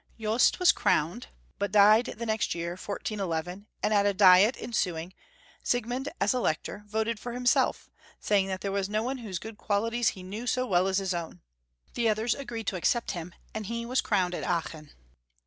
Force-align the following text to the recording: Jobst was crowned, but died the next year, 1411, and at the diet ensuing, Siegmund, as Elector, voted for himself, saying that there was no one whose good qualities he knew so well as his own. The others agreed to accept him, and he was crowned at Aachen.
Jobst 0.19 0.57
was 0.57 0.71
crowned, 0.71 1.27
but 1.59 1.71
died 1.71 2.07
the 2.17 2.25
next 2.25 2.55
year, 2.55 2.71
1411, 2.71 3.67
and 3.83 3.93
at 3.93 4.01
the 4.01 4.15
diet 4.15 4.55
ensuing, 4.57 5.13
Siegmund, 5.63 6.09
as 6.19 6.33
Elector, 6.33 6.83
voted 6.87 7.19
for 7.19 7.33
himself, 7.33 7.87
saying 8.19 8.47
that 8.47 8.61
there 8.61 8.71
was 8.71 8.89
no 8.89 9.03
one 9.03 9.19
whose 9.19 9.37
good 9.37 9.59
qualities 9.59 10.09
he 10.17 10.23
knew 10.23 10.47
so 10.47 10.65
well 10.65 10.87
as 10.87 10.97
his 10.97 11.13
own. 11.13 11.39
The 11.93 12.09
others 12.09 12.33
agreed 12.33 12.65
to 12.65 12.77
accept 12.77 13.11
him, 13.11 13.35
and 13.53 13.67
he 13.67 13.85
was 13.85 14.01
crowned 14.01 14.33
at 14.33 14.43
Aachen. 14.43 14.89